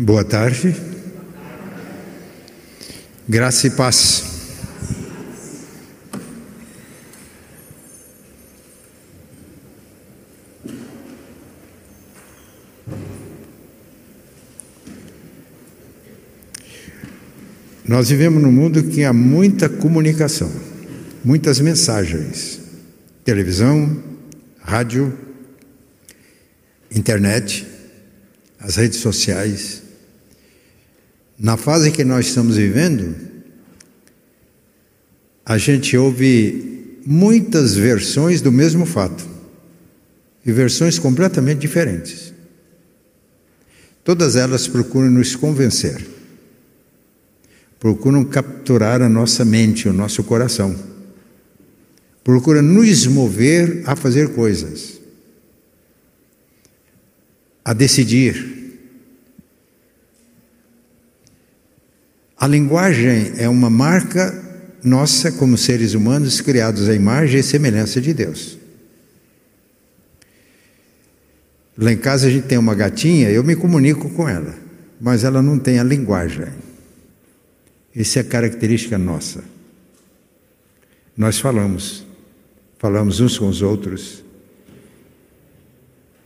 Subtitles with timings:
[0.00, 0.76] Boa tarde.
[3.28, 4.24] Graça e paz.
[17.84, 20.48] Nós vivemos num mundo que há muita comunicação,
[21.24, 22.60] muitas mensagens,
[23.24, 24.00] televisão,
[24.60, 25.12] rádio,
[26.88, 27.66] internet,
[28.60, 29.87] as redes sociais.
[31.38, 33.14] Na fase que nós estamos vivendo,
[35.46, 39.24] a gente ouve muitas versões do mesmo fato
[40.44, 42.34] e versões completamente diferentes.
[44.02, 46.04] Todas elas procuram nos convencer,
[47.78, 50.74] procuram capturar a nossa mente, o nosso coração,
[52.24, 55.00] procuram nos mover a fazer coisas,
[57.64, 58.57] a decidir,
[62.38, 64.44] A linguagem é uma marca
[64.84, 68.56] nossa como seres humanos criados à imagem e semelhança de Deus.
[71.76, 74.54] Lá em casa a gente tem uma gatinha, eu me comunico com ela,
[75.00, 76.46] mas ela não tem a linguagem.
[77.94, 79.42] Isso é característica nossa.
[81.16, 82.06] Nós falamos,
[82.78, 84.22] falamos uns com os outros.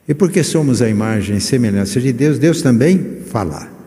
[0.07, 3.82] E porque somos a imagem e semelhança de Deus, Deus também fala.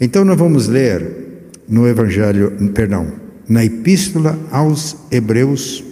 [0.00, 3.12] Então nós vamos ler no Evangelho, perdão,
[3.46, 5.84] na Epístola aos Hebreus,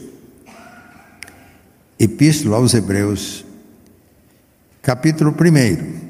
[2.01, 3.45] Epístola aos Hebreus,
[4.81, 6.09] capítulo 1.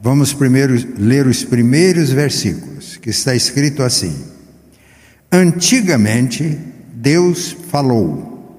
[0.00, 4.16] Vamos primeiro ler os primeiros versículos, que está escrito assim:
[5.32, 6.56] Antigamente
[6.94, 8.56] Deus falou,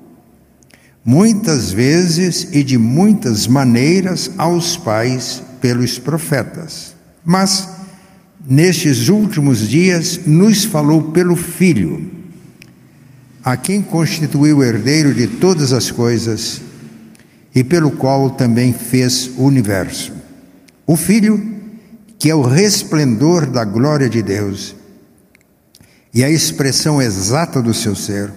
[1.05, 7.78] muitas vezes e de muitas maneiras aos pais pelos profetas, mas
[8.49, 12.09] nestes últimos dias, nos falou pelo Filho,
[13.43, 16.59] a quem constituiu herdeiro de todas as coisas
[17.53, 20.11] e pelo qual também fez o universo.
[20.87, 21.59] O Filho,
[22.17, 24.75] que é o resplendor da glória de Deus
[26.11, 28.31] e a expressão exata do seu ser,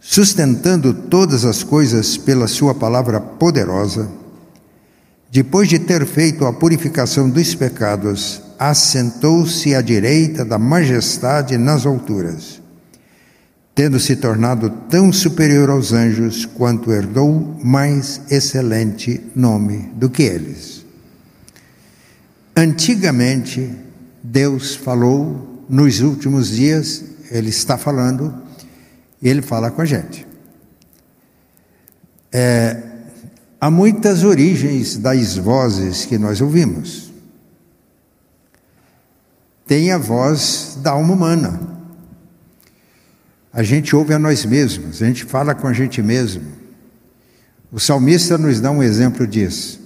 [0.00, 4.10] sustentando todas as coisas pela Sua palavra poderosa,
[5.30, 12.60] depois de ter feito a purificação dos pecados, assentou-se à direita da majestade nas alturas,
[13.74, 20.84] tendo se tornado tão superior aos anjos quanto herdou mais excelente nome do que eles.
[22.54, 23.70] Antigamente,
[24.22, 28.34] Deus falou, nos últimos dias, Ele está falando,
[29.22, 30.26] e Ele fala com a gente.
[32.30, 32.76] É,
[33.58, 37.09] há muitas origens das vozes que nós ouvimos
[39.70, 41.60] tem a voz da alma humana.
[43.52, 46.42] A gente ouve a nós mesmos, a gente fala com a gente mesmo.
[47.70, 49.80] O salmista nos dá um exemplo disso.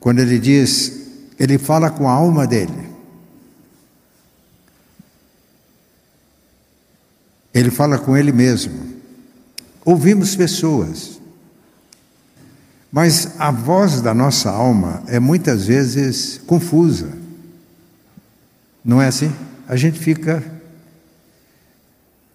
[0.00, 2.90] Quando ele diz, ele fala com a alma dele.
[7.54, 8.96] Ele fala com ele mesmo.
[9.84, 11.15] Ouvimos pessoas.
[12.96, 17.12] Mas a voz da nossa alma é muitas vezes confusa.
[18.82, 19.30] Não é assim?
[19.68, 20.42] A gente fica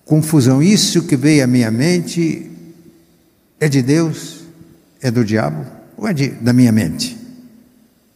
[0.06, 0.62] confusão.
[0.62, 2.48] Isso que veio à minha mente
[3.60, 4.42] é de Deus?
[5.02, 5.66] É do diabo?
[5.98, 7.18] Ou é de, da minha mente?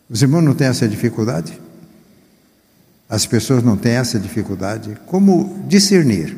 [0.08, 1.60] Os irmãos não têm essa dificuldade?
[3.10, 4.96] As pessoas não têm essa dificuldade?
[5.08, 6.38] Como discernir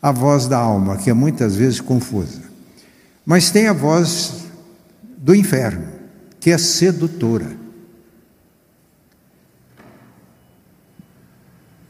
[0.00, 2.45] a voz da alma, que é muitas vezes confusa?
[3.26, 4.44] Mas tem a voz
[5.18, 5.88] do inferno,
[6.38, 7.56] que é sedutora.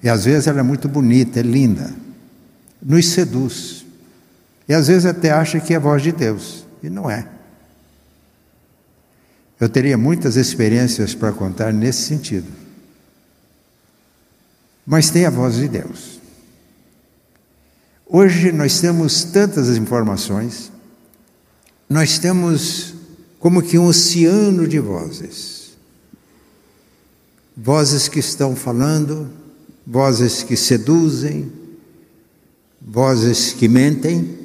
[0.02, 1.94] E às vezes ela é muito bonita, é linda,
[2.80, 3.84] nos seduz.
[4.66, 7.28] E às vezes até acha que é a voz de Deus, e não é.
[9.60, 12.50] Eu teria muitas experiências para contar nesse sentido.
[14.86, 16.20] Mas tem a voz de Deus.
[18.06, 20.70] Hoje nós temos tantas informações,
[21.88, 22.94] nós temos
[23.38, 25.76] como que um oceano de vozes.
[27.56, 29.30] Vozes que estão falando,
[29.86, 31.50] vozes que seduzem,
[32.80, 34.36] vozes que mentem,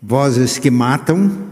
[0.00, 1.46] vozes que matam,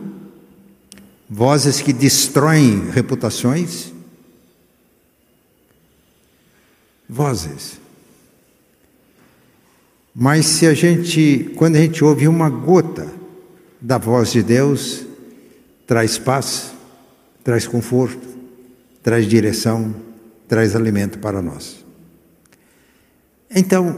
[1.28, 3.92] vozes que destroem reputações.
[7.08, 7.80] Vozes.
[10.14, 13.23] Mas se a gente, quando a gente ouve uma gota
[13.84, 15.04] da voz de Deus
[15.86, 16.72] traz paz,
[17.44, 18.26] traz conforto,
[19.02, 19.94] traz direção,
[20.48, 21.84] traz alimento para nós.
[23.54, 23.94] Então,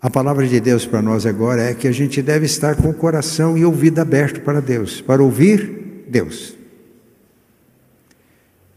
[0.00, 2.94] a palavra de Deus para nós agora é que a gente deve estar com o
[2.94, 6.56] coração e ouvido aberto para Deus, para ouvir Deus.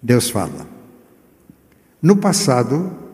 [0.03, 0.68] Deus fala.
[2.01, 3.05] No passado,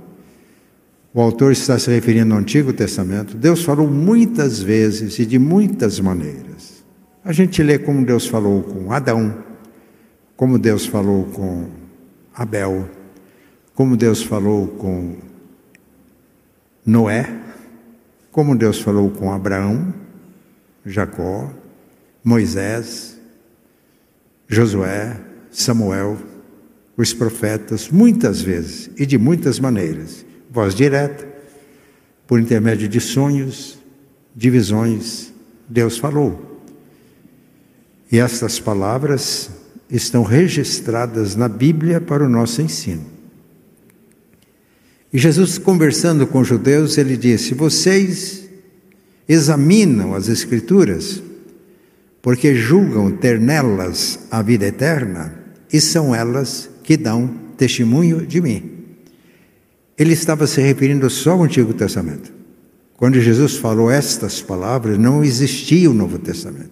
[1.14, 6.00] o autor está se referindo ao Antigo Testamento, Deus falou muitas vezes e de muitas
[6.00, 6.84] maneiras.
[7.24, 9.44] A gente lê como Deus falou com Adão,
[10.36, 11.70] como Deus falou com
[12.34, 12.90] Abel,
[13.76, 15.18] como Deus falou com
[16.86, 17.42] Noé,
[18.32, 19.94] como Deus falou com Abraão,
[20.86, 21.52] Jacó,
[22.24, 23.20] Moisés,
[24.48, 25.20] Josué,
[25.52, 26.18] Samuel,
[26.96, 30.26] os profetas, muitas vezes e de muitas maneiras.
[30.52, 31.26] Voz direta,
[32.28, 33.80] por intermédio de sonhos,
[34.36, 35.32] de visões,
[35.70, 36.62] Deus falou.
[38.12, 39.50] E estas palavras
[39.90, 43.06] estão registradas na Bíblia para o nosso ensino.
[45.14, 48.50] E Jesus, conversando com os judeus, ele disse: Vocês
[49.30, 51.24] examinam as Escrituras,
[52.22, 55.34] porque julgam ter nelas a vida eterna,
[55.72, 58.81] e são elas que dão testemunho de mim.
[60.02, 62.34] Ele estava se referindo só ao Antigo Testamento.
[62.98, 66.72] Quando Jesus falou estas palavras, não existia o Novo Testamento.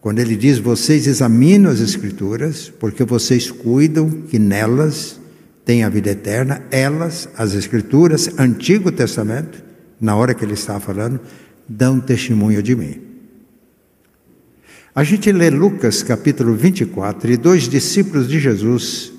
[0.00, 5.18] Quando ele diz: Vocês examinam as Escrituras, porque vocês cuidam que nelas
[5.64, 9.60] têm a vida eterna, elas, as Escrituras, Antigo Testamento,
[10.00, 11.18] na hora que ele estava falando,
[11.68, 13.00] dão testemunho de mim.
[14.94, 19.12] A gente lê Lucas capítulo 24, e dois discípulos de Jesus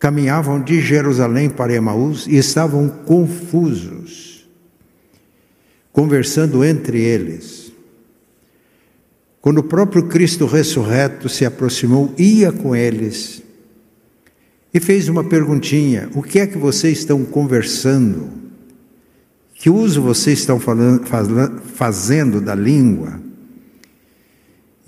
[0.00, 4.48] caminhavam de Jerusalém para Emaús e estavam confusos,
[5.92, 7.70] conversando entre eles.
[9.42, 13.42] Quando o próprio Cristo ressurreto se aproximou, ia com eles
[14.72, 18.30] e fez uma perguntinha: O que é que vocês estão conversando?
[19.54, 21.04] Que uso vocês estão falando,
[21.74, 23.20] fazendo da língua?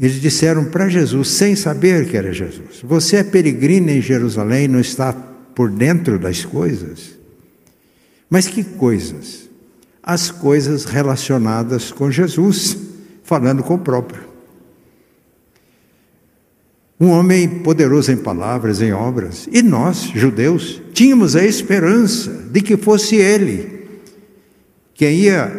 [0.03, 4.81] Eles disseram para Jesus, sem saber que era Jesus: Você é peregrino em Jerusalém, não
[4.81, 7.17] está por dentro das coisas?
[8.29, 9.49] Mas que coisas?
[10.03, 12.77] As coisas relacionadas com Jesus,
[13.23, 14.25] falando com o próprio.
[16.99, 19.49] Um homem poderoso em palavras, em obras.
[19.53, 24.01] E nós, judeus, tínhamos a esperança de que fosse ele
[24.95, 25.53] quem ia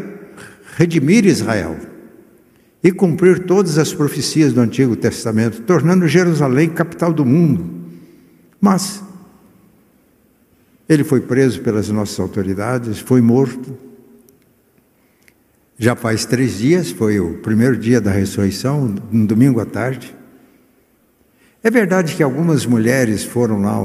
[0.76, 1.93] redimir Israel
[2.84, 7.66] e cumprir todas as profecias do Antigo Testamento, tornando Jerusalém capital do mundo.
[8.60, 9.02] Mas
[10.88, 13.78] ele foi preso pelas nossas autoridades, foi morto.
[15.78, 20.14] Já faz três dias, foi o primeiro dia da ressurreição, um domingo à tarde.
[21.64, 23.80] É verdade que algumas mulheres foram lá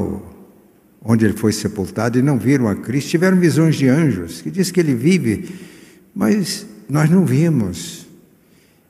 [1.00, 4.72] onde ele foi sepultado e não viram a Cristo, tiveram visões de anjos, que diz
[4.72, 5.48] que ele vive,
[6.12, 8.07] mas nós não vimos.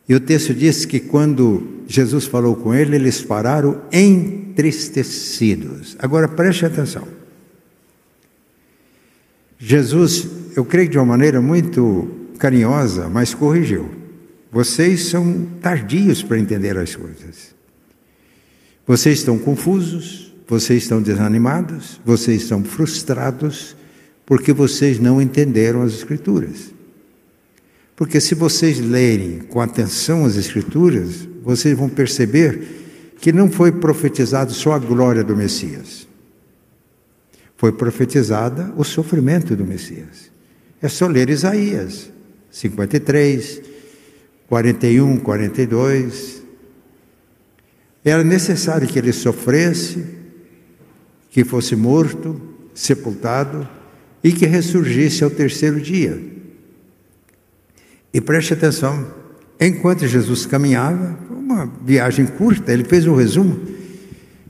[0.09, 5.95] E o texto diz que quando Jesus falou com ele, eles pararam entristecidos.
[5.99, 7.07] Agora preste atenção.
[9.59, 10.27] Jesus,
[10.57, 12.09] eu creio de uma maneira muito
[12.39, 13.91] carinhosa, mas corrigiu.
[14.51, 17.55] Vocês são tardios para entender as coisas.
[18.87, 23.77] Vocês estão confusos, vocês estão desanimados, vocês estão frustrados,
[24.25, 26.78] porque vocês não entenderam as Escrituras.
[27.99, 34.53] Porque se vocês lerem com atenção as Escrituras, vocês vão perceber que não foi profetizado
[34.53, 36.07] só a glória do Messias.
[37.57, 40.31] Foi profetizada o sofrimento do Messias.
[40.81, 42.09] É só ler Isaías
[42.53, 43.63] 53,
[44.47, 46.41] 41, 42,
[48.05, 50.07] era necessário que ele sofresse,
[51.31, 52.41] que fosse morto,
[52.73, 53.69] sepultado
[54.23, 56.38] e que ressurgisse ao terceiro dia.
[58.13, 59.07] E preste atenção,
[59.61, 63.59] enquanto Jesus caminhava, uma viagem curta, ele fez um resumo,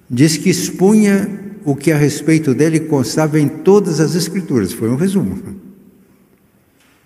[0.08, 1.28] diz que expunha
[1.64, 5.58] o que a respeito dele constava em todas as Escrituras, foi um resumo.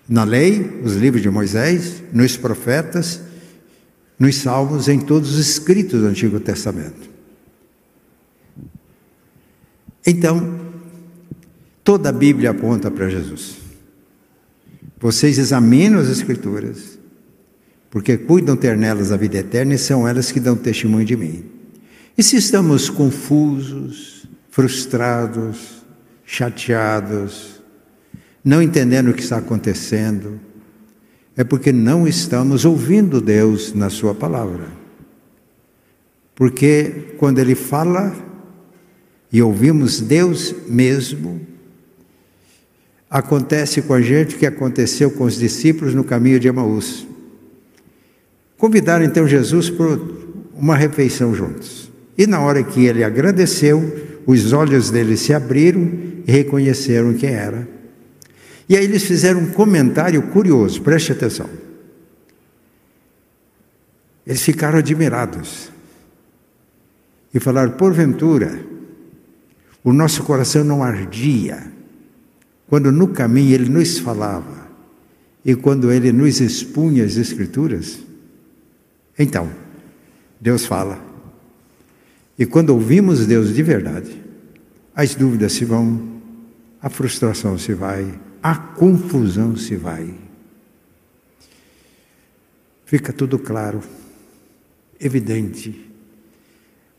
[0.07, 3.21] Na lei, os livros de Moisés, nos profetas,
[4.19, 7.09] nos Salmos, em todos os escritos do Antigo Testamento.
[10.05, 10.59] Então,
[11.83, 13.62] toda a Bíblia aponta para Jesus.
[15.03, 16.97] Vocês examinam as Escrituras,
[17.91, 21.43] porque cuidam ter nelas a vida eterna e são elas que dão testemunho de mim.
[22.17, 25.83] E se estamos confusos, frustrados,
[26.23, 27.61] chateados,
[28.45, 30.39] não entendendo o que está acontecendo,
[31.35, 34.69] é porque não estamos ouvindo Deus na Sua palavra.
[36.33, 38.15] Porque quando Ele fala
[39.29, 41.52] e ouvimos Deus mesmo,
[43.13, 47.05] acontece com a gente o que aconteceu com os discípulos no caminho de Emaús.
[48.57, 49.99] Convidaram então Jesus para
[50.55, 51.91] uma refeição juntos.
[52.17, 55.91] E na hora que ele agradeceu, os olhos dele se abriram
[56.25, 57.67] e reconheceram quem era.
[58.67, 61.47] E aí eles fizeram um comentário curioso, preste atenção.
[64.25, 65.69] Eles ficaram admirados
[67.31, 68.59] e falaram: porventura,
[69.83, 71.72] o nosso coração não ardia
[72.67, 74.67] quando no caminho ele nos falava
[75.45, 77.99] e quando ele nos expunha as Escrituras?
[79.17, 79.51] Então,
[80.39, 80.99] Deus fala.
[82.37, 84.21] E quando ouvimos Deus de verdade,
[84.95, 86.21] as dúvidas se vão,
[86.81, 90.13] a frustração se vai, a confusão se vai.
[92.85, 93.81] Fica tudo claro,
[94.99, 95.89] evidente.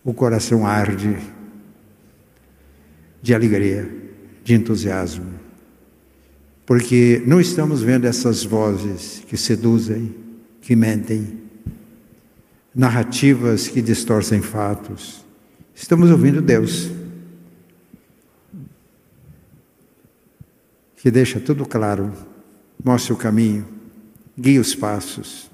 [0.03, 1.17] O coração arde
[3.23, 3.91] de alegria,
[4.43, 5.44] de entusiasmo,
[6.67, 10.15] porque não estamos vendo essas vozes que seduzem,
[10.61, 11.41] que mentem,
[12.75, 15.25] narrativas que distorcem fatos.
[15.75, 16.91] Estamos ouvindo Deus.
[21.05, 22.11] que deixa tudo claro,
[22.83, 23.67] mostra o caminho,
[24.39, 25.51] guia os passos.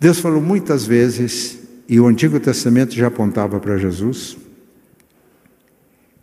[0.00, 4.38] Deus falou muitas vezes, e o Antigo Testamento já apontava para Jesus.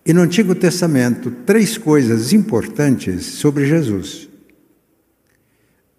[0.06, 4.30] E no Antigo Testamento, três coisas importantes sobre Jesus.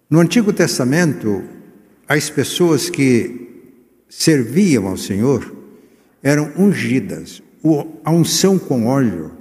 [0.09, 1.43] No Antigo Testamento,
[2.07, 3.49] as pessoas que
[4.07, 5.53] serviam ao Senhor
[6.23, 7.43] eram ungidas.
[8.05, 9.33] A unção com óleo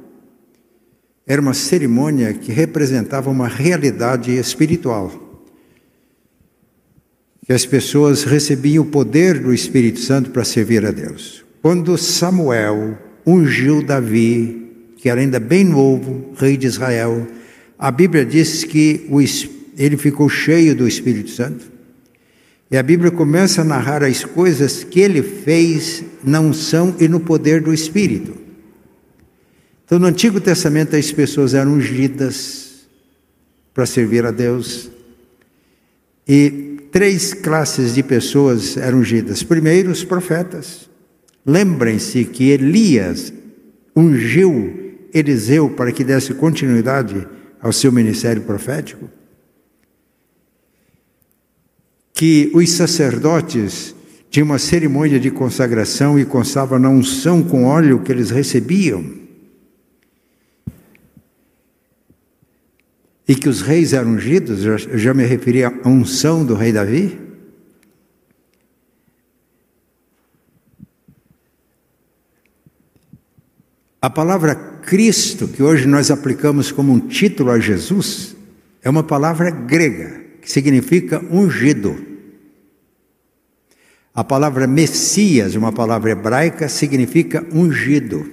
[1.24, 5.12] era uma cerimônia que representava uma realidade espiritual.
[7.44, 11.44] Que as pessoas recebiam o poder do Espírito Santo para servir a Deus.
[11.62, 17.26] Quando Samuel ungiu Davi, que era ainda bem novo, rei de Israel,
[17.78, 19.06] a Bíblia diz que
[19.76, 21.70] ele ficou cheio do Espírito Santo.
[22.70, 27.20] E a Bíblia começa a narrar as coisas que ele fez na unção e no
[27.20, 28.36] poder do Espírito.
[29.84, 32.86] Então, no Antigo Testamento, as pessoas eram ungidas
[33.72, 34.90] para servir a Deus.
[36.26, 39.44] E três classes de pessoas eram ungidas.
[39.44, 40.88] Primeiro, os profetas.
[41.46, 43.32] Lembrem-se que Elias
[43.94, 47.26] ungiu Eliseu para que desse continuidade
[47.60, 49.08] ao seu ministério profético.
[52.12, 53.94] Que os sacerdotes
[54.28, 59.26] tinham uma cerimônia de consagração e constava na unção com óleo que eles recebiam.
[63.28, 67.25] e que os reis eram ungidos, eu já me referi à unção do rei Davi.
[74.00, 78.36] A palavra Cristo, que hoje nós aplicamos como um título a Jesus,
[78.82, 81.96] é uma palavra grega, que significa ungido.
[84.14, 88.30] A palavra Messias, uma palavra hebraica, significa ungido.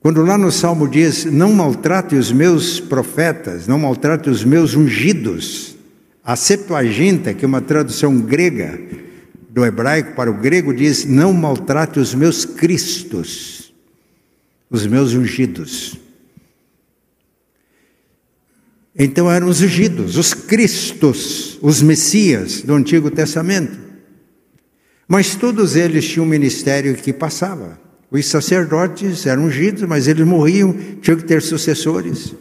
[0.00, 5.76] Quando lá no Salmo diz: Não maltrate os meus profetas, não maltrate os meus ungidos.
[6.24, 8.78] A Septuaginta, que é uma tradução grega
[9.52, 13.72] do hebraico para o grego, diz: Não maltrate os meus cristos,
[14.70, 15.98] os meus ungidos.
[18.98, 23.78] Então eram os ungidos, os cristos, os messias do Antigo Testamento.
[25.06, 27.78] Mas todos eles tinham um ministério que passava.
[28.10, 32.34] Os sacerdotes eram ungidos, mas eles morriam, tinham que ter sucessores.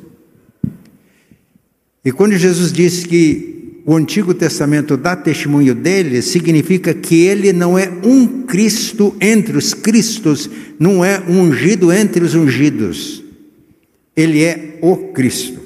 [2.04, 3.51] E quando Jesus disse que
[3.86, 9.74] o Antigo Testamento dá testemunho dele, significa que ele não é um Cristo entre os
[9.74, 13.24] Cristos, não é um ungido entre os ungidos.
[14.16, 15.60] Ele é o Cristo.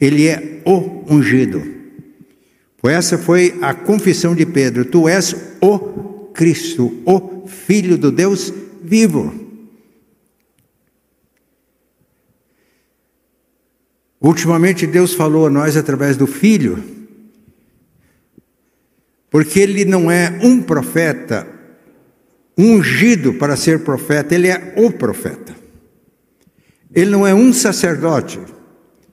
[0.00, 1.62] Ele é o ungido.
[2.82, 5.78] Essa foi a confissão de Pedro: Tu és o
[6.32, 9.49] Cristo, o Filho do Deus vivo.
[14.20, 16.82] Ultimamente Deus falou a nós através do Filho,
[19.30, 21.46] porque ele não é um profeta
[22.58, 25.56] ungido para ser profeta, ele é o profeta.
[26.94, 28.40] Ele não é um sacerdote,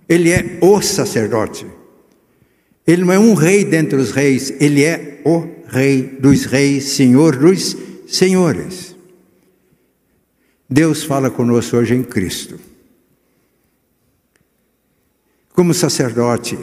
[0.10, 1.66] ele é o sacerdote.
[2.86, 7.36] Ele não é um rei dentre os reis, ele é o rei dos reis, senhor
[7.36, 7.76] dos
[8.08, 8.96] senhores.
[10.70, 12.60] Deus fala conosco hoje em Cristo.
[15.58, 16.56] Como sacerdote.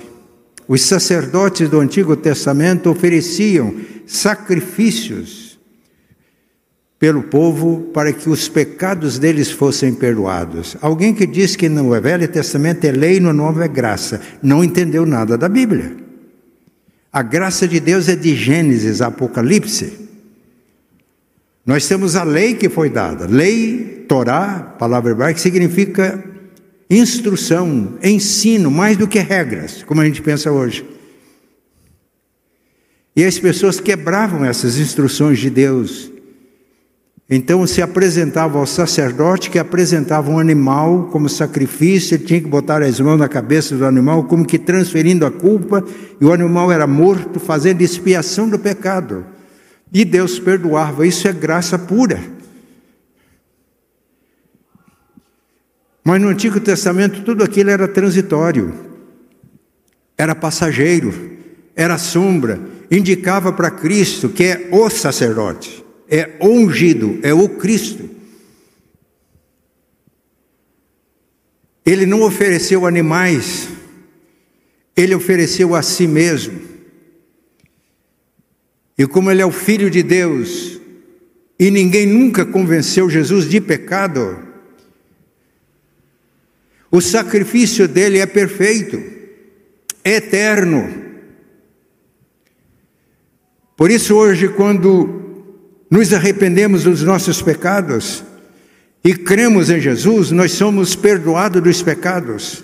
[0.69, 3.75] Os sacerdotes do Antigo Testamento ofereciam
[4.07, 5.59] sacrifícios
[6.97, 10.77] pelo povo para que os pecados deles fossem perdoados.
[10.81, 15.05] Alguém que diz que no Velho Testamento é lei no Novo é graça, não entendeu
[15.05, 15.97] nada da Bíblia.
[17.13, 20.09] A graça de Deus é de Gênesis Apocalipse.
[21.67, 23.27] Nós temos a lei que foi dada.
[23.27, 26.33] Lei, Torá, palavra hebraica, significa
[26.89, 30.85] instrução, ensino, mais do que regras, como a gente pensa hoje.
[33.17, 36.11] E as pessoas quebravam essas instruções de Deus.
[37.31, 42.83] Então se apresentava ao sacerdote que apresentava um animal como sacrifício, ele tinha que botar
[42.83, 45.83] as mãos na cabeça do animal, como que transferindo a culpa,
[46.21, 49.25] e o animal era morto, fazendo expiação do pecado.
[49.93, 52.34] E Deus perdoava, isso é graça pura.
[56.05, 58.75] Mas no Antigo Testamento tudo aquilo era transitório,
[60.19, 61.39] era passageiro,
[61.75, 68.11] era sombra, indicava para Cristo, que é o sacerdote, é o ungido, é o Cristo.
[71.87, 73.69] Ele não ofereceu animais,
[74.95, 76.61] ele ofereceu a si mesmo.
[78.97, 80.81] E como ele é o Filho de Deus,
[81.59, 84.54] e ninguém nunca convenceu Jesus de pecado,
[86.95, 89.03] o sacrifício dele é perfeito,
[90.05, 90.89] eterno.
[93.77, 95.51] Por isso, hoje, quando
[95.91, 98.23] nos arrependemos dos nossos pecados
[99.03, 102.63] e cremos em Jesus, nós somos perdoados dos pecados.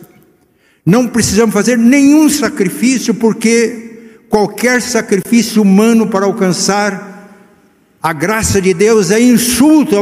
[0.87, 7.35] Não precisamos fazer nenhum sacrifício, porque qualquer sacrifício humano para alcançar
[8.01, 9.97] a graça de Deus é insulto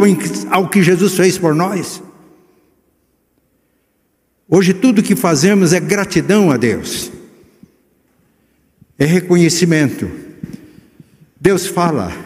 [0.51, 2.03] ao que Jesus fez por nós.
[4.51, 7.13] Hoje tudo que fazemos é gratidão a Deus,
[8.99, 10.11] é reconhecimento.
[11.39, 12.17] Deus fala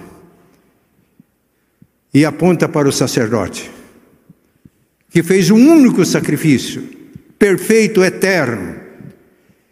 [2.14, 3.68] e aponta para o sacerdote,
[5.10, 6.88] que fez um único sacrifício,
[7.36, 8.76] perfeito, eterno.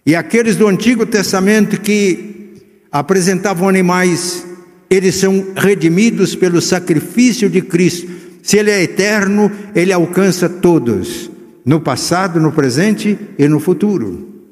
[0.04, 2.56] E aqueles do Antigo Testamento que
[2.90, 4.44] apresentavam animais,
[4.90, 8.10] eles são redimidos pelo sacrifício de Cristo.
[8.42, 11.30] Se Ele é eterno, Ele alcança todos
[11.70, 14.42] no passado, no presente e no futuro.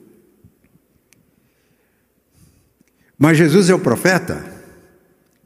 [3.19, 4.41] Mas Jesus é o profeta.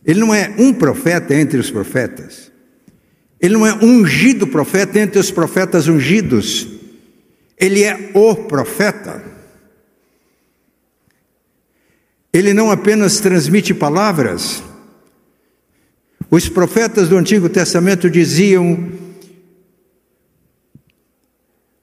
[0.05, 2.53] Ele não é um profeta entre os profetas.
[3.41, 6.69] Ele não é ungido profeta entre os profetas ungidos.
[7.59, 9.25] Ele é o profeta.
[12.35, 14.63] Ele não apenas transmite palavras.
[16.31, 18.93] Os profetas do Antigo Testamento diziam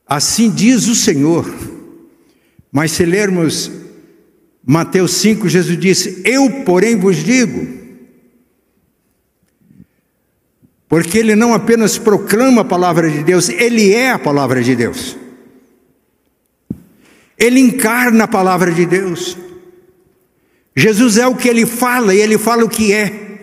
[0.09, 1.45] Assim diz o Senhor.
[2.71, 3.71] Mas se lermos
[4.65, 7.77] Mateus 5, Jesus disse: Eu, porém, vos digo.
[10.87, 15.15] Porque ele não apenas proclama a palavra de Deus, ele é a palavra de Deus.
[17.37, 19.37] Ele encarna a palavra de Deus.
[20.75, 23.37] Jesus é o que ele fala e ele fala o que é.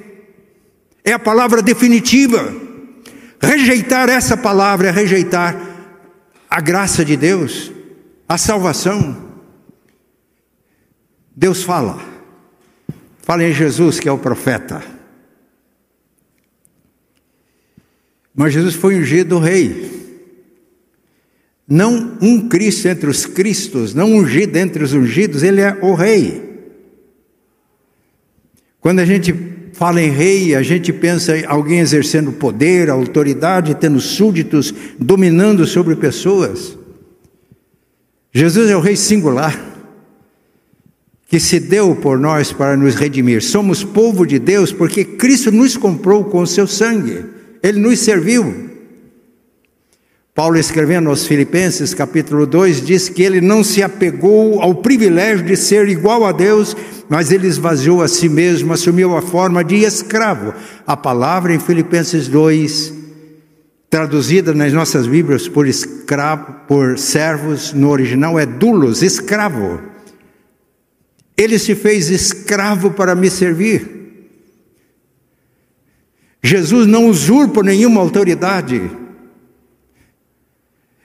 [1.04, 2.52] É a palavra definitiva.
[3.40, 5.65] Rejeitar essa palavra é rejeitar
[6.48, 7.72] a graça de Deus,
[8.28, 9.24] a salvação.
[11.34, 12.02] Deus fala,
[13.18, 14.82] fala em Jesus que é o profeta.
[18.34, 19.94] Mas Jesus foi ungido rei.
[21.66, 26.46] Não um Cristo entre os Cristos, não ungido entre os ungidos, ele é o rei.
[28.80, 34.00] Quando a gente fala em rei, a gente pensa em alguém exercendo poder, autoridade, tendo
[34.00, 36.76] súditos, dominando sobre pessoas.
[38.32, 39.58] Jesus é o rei singular,
[41.28, 43.42] que se deu por nós para nos redimir.
[43.42, 47.24] Somos povo de Deus porque Cristo nos comprou com o seu sangue,
[47.62, 48.75] ele nos serviu.
[50.36, 55.56] Paulo, escrevendo aos Filipenses, capítulo 2, diz que ele não se apegou ao privilégio de
[55.56, 56.76] ser igual a Deus,
[57.08, 60.52] mas ele esvaziou a si mesmo, assumiu a forma de escravo.
[60.86, 62.92] A palavra em Filipenses 2,
[63.88, 69.80] traduzida nas nossas Bíblias por escravo, por servos, no original é dulos, escravo.
[71.34, 74.28] Ele se fez escravo para me servir.
[76.42, 79.05] Jesus não usurpa nenhuma autoridade.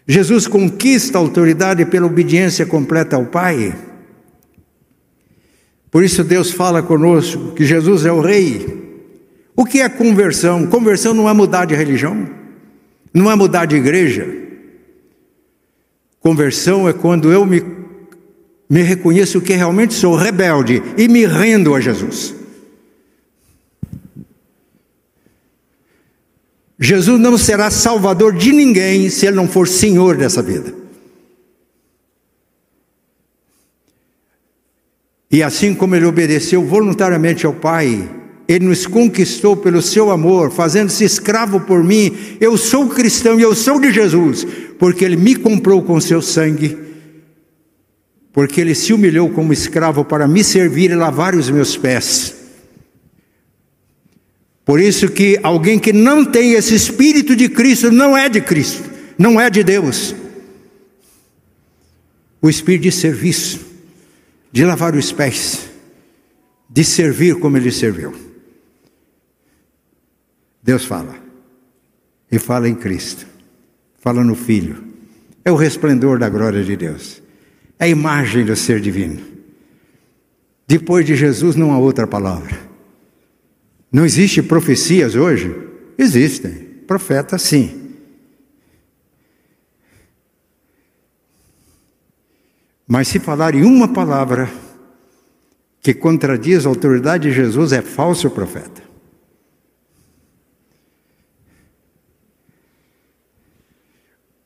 [0.08, 3.76] Jesus conquista a autoridade pela obediência completa ao Pai.
[5.90, 9.02] Por isso Deus fala conosco que Jesus é o Rei.
[9.56, 10.66] O que é conversão?
[10.68, 12.28] Conversão não é mudar de religião,
[13.14, 14.28] não é mudar de igreja.
[16.20, 17.82] Conversão é quando eu me
[18.72, 22.34] Me reconheço que realmente sou rebelde e me rendo a Jesus.
[26.84, 30.74] Jesus não será salvador de ninguém se ele não for senhor dessa vida.
[35.30, 38.10] E assim como ele obedeceu voluntariamente ao Pai,
[38.48, 42.18] ele nos conquistou pelo seu amor, fazendo-se escravo por mim.
[42.42, 44.46] Eu sou cristão e eu sou de Jesus,
[44.80, 46.76] porque ele me comprou com seu sangue,
[48.34, 52.41] porque ele se humilhou como escravo para me servir e lavar os meus pés.
[54.64, 58.90] Por isso que alguém que não tem esse espírito de Cristo não é de Cristo,
[59.18, 60.16] não é de Deus.
[62.42, 63.72] O espírito de serviço
[64.52, 65.70] de lavar os pés,
[66.70, 68.14] de servir como ele serviu.
[70.62, 71.16] Deus fala,
[72.32, 73.26] e fala em Cristo,
[73.98, 74.84] fala no Filho,
[75.44, 77.22] é o resplendor da glória de Deus,
[77.80, 79.22] é a imagem do ser divino.
[80.68, 82.71] Depois de Jesus não há outra palavra.
[83.92, 85.54] Não existe profecias hoje?
[85.98, 86.54] Existem,
[86.88, 87.82] profetas sim.
[92.88, 94.50] Mas se falarem uma palavra
[95.82, 98.82] que contradiz a autoridade de Jesus, é falso profeta.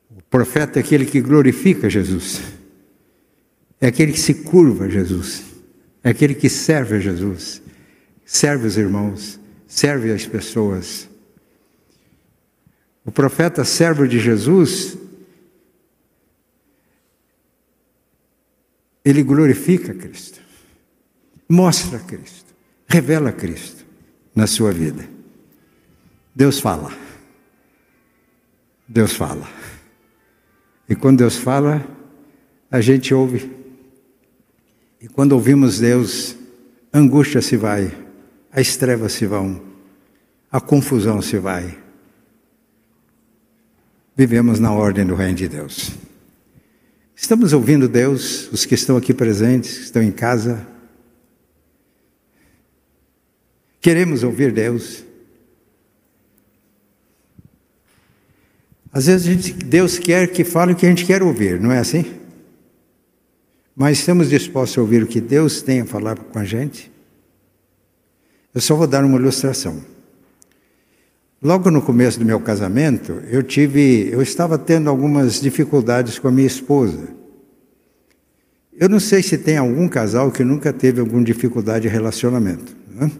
[0.09, 2.41] O profeta é aquele que glorifica Jesus,
[3.79, 5.43] é aquele que se curva a Jesus,
[6.03, 7.61] é aquele que serve a Jesus,
[8.25, 11.07] serve os irmãos, serve as pessoas.
[13.05, 14.97] O profeta servo de Jesus
[19.05, 20.41] ele glorifica Cristo,
[21.47, 22.55] mostra Cristo,
[22.87, 23.85] revela Cristo
[24.33, 25.07] na sua vida.
[26.35, 26.91] Deus fala.
[28.87, 29.47] Deus fala.
[30.89, 31.85] E quando Deus fala,
[32.69, 33.51] a gente ouve.
[34.99, 36.35] E quando ouvimos Deus,
[36.91, 38.04] angústia se vai,
[38.55, 39.61] as trevas se vão,
[40.49, 41.77] a confusão se vai.
[44.15, 45.91] Vivemos na ordem do reino de Deus.
[47.13, 50.65] Estamos ouvindo Deus, os que estão aqui presentes, que estão em casa.
[53.81, 55.03] Queremos ouvir Deus.
[58.93, 61.79] Às vezes gente, Deus quer que fale o que a gente quer ouvir, não é
[61.79, 62.05] assim?
[63.75, 66.94] Mas estamos dispostos a ouvir o que Deus tem a falar com a gente?
[68.55, 69.81] Eu só vou dar uma ilustração.
[71.43, 76.31] Logo no começo do meu casamento, eu tive, eu estava tendo algumas dificuldades com a
[76.31, 77.09] minha esposa.
[78.71, 82.73] Eu não sei se tem algum casal que nunca teve alguma dificuldade de relacionamento.
[82.89, 83.11] Né?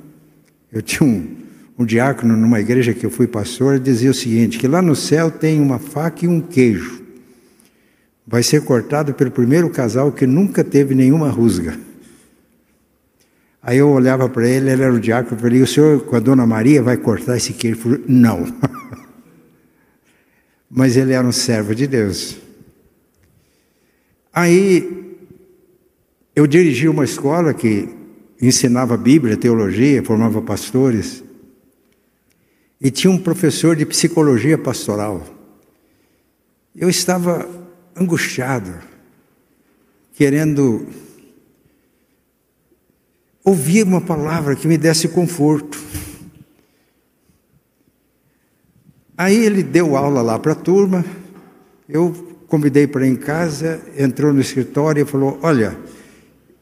[0.72, 1.28] Eu tinha um,
[1.78, 5.30] um diácono numa igreja que eu fui pastor, dizia o seguinte: que lá no céu
[5.30, 7.04] tem uma faca e um queijo.
[8.26, 11.78] Vai ser cortado pelo primeiro casal que nunca teve nenhuma rusga.
[13.68, 16.20] Aí eu olhava para ele, ele era o diácono, eu falei, o senhor com a
[16.20, 17.78] dona Maria vai cortar esse queijo?
[17.78, 18.46] Ele falou, não.
[20.70, 22.38] Mas ele era um servo de Deus.
[24.32, 25.18] Aí
[26.36, 27.90] eu dirigi uma escola que
[28.40, 31.24] ensinava Bíblia, teologia, formava pastores.
[32.80, 35.26] E tinha um professor de psicologia pastoral.
[36.76, 37.50] Eu estava
[37.96, 38.76] angustiado,
[40.14, 40.86] querendo
[43.46, 45.80] ouvir uma palavra que me desse conforto.
[49.16, 51.06] Aí ele deu aula lá para a turma,
[51.88, 52.12] eu
[52.48, 55.78] convidei para em casa, entrou no escritório e falou: Olha,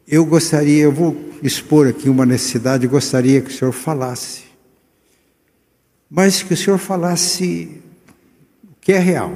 [0.05, 4.43] eu gostaria, eu vou expor aqui uma necessidade, gostaria que o senhor falasse,
[6.09, 7.81] mas que o senhor falasse
[8.63, 9.33] o que é real.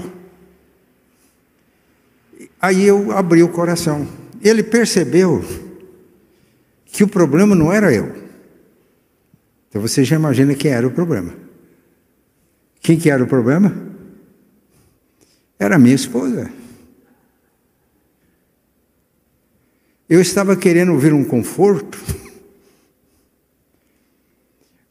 [2.61, 4.07] Aí eu abri o coração.
[4.41, 5.43] Ele percebeu
[6.97, 8.11] que o problema não era eu.
[9.69, 11.31] Então você já imagina quem era o problema.
[12.81, 13.71] Quem que era o problema?
[15.59, 16.51] Era minha esposa.
[20.09, 22.03] Eu estava querendo ouvir um conforto,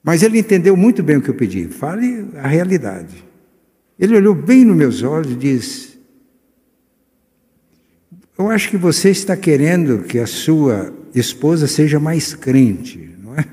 [0.01, 1.67] mas ele entendeu muito bem o que eu pedi.
[1.67, 3.25] Fale a realidade.
[3.99, 5.99] Ele olhou bem nos meus olhos e disse:
[8.39, 13.45] Eu acho que você está querendo que a sua esposa seja mais crente, não é?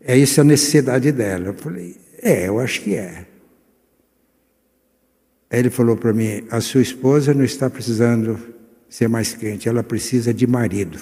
[0.00, 1.48] É isso a necessidade dela.
[1.48, 3.26] Eu falei, é, eu acho que é.
[5.50, 8.38] Aí ele falou para mim: a sua esposa não está precisando
[8.88, 10.98] ser mais crente, ela precisa de marido.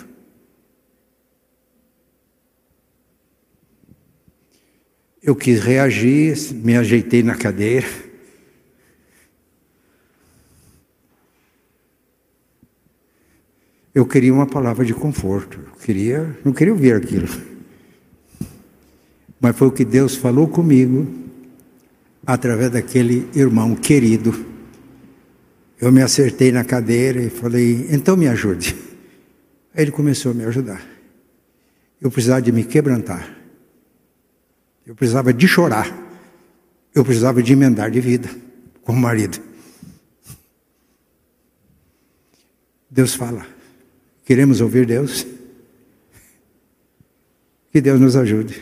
[5.23, 8.08] Eu quis reagir, me ajeitei na cadeira.
[13.99, 15.59] Eu queria uma palavra de conforto.
[15.59, 17.27] Eu queria, não queria ouvir aquilo.
[19.41, 21.05] Mas foi o que Deus falou comigo
[22.25, 24.47] através daquele irmão querido.
[25.81, 28.77] Eu me acertei na cadeira e falei: "Então me ajude".
[29.75, 30.81] Aí ele começou a me ajudar.
[32.01, 33.37] Eu precisava de me quebrantar.
[34.87, 35.93] Eu precisava de chorar.
[36.95, 38.31] Eu precisava de emendar de vida
[38.85, 39.41] como marido.
[42.89, 43.58] Deus fala.
[44.29, 45.27] Queremos ouvir Deus?
[47.73, 48.61] Que Deus nos ajude.